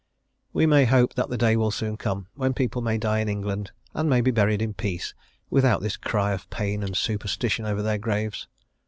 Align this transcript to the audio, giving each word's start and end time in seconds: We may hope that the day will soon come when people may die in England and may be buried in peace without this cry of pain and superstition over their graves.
We 0.51 0.65
may 0.65 0.85
hope 0.85 1.13
that 1.13 1.29
the 1.29 1.37
day 1.37 1.55
will 1.55 1.69
soon 1.69 1.95
come 1.95 2.25
when 2.33 2.55
people 2.55 2.81
may 2.81 2.97
die 2.97 3.19
in 3.19 3.29
England 3.29 3.69
and 3.93 4.09
may 4.09 4.19
be 4.21 4.31
buried 4.31 4.59
in 4.59 4.73
peace 4.73 5.13
without 5.51 5.81
this 5.83 5.95
cry 5.95 6.31
of 6.31 6.49
pain 6.49 6.81
and 6.81 6.97
superstition 6.97 7.67
over 7.67 7.83
their 7.83 7.99
graves. 7.99 8.47